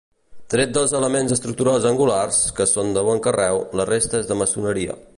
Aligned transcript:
Tret 0.53 0.71
dels 0.77 0.95
elements 0.99 1.33
estructurals 1.35 1.85
angulars, 1.91 2.41
que 2.61 2.69
són 2.73 2.91
de 2.97 3.05
bon 3.11 3.25
carreu, 3.29 3.63
la 3.83 3.91
resta 3.95 4.25
és 4.25 4.33
de 4.35 4.43
maçoneria. 4.45 5.03